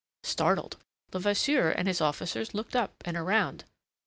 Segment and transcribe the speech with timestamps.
[0.23, 0.77] Startled,
[1.13, 3.65] Levasseur and his officers looked up and round.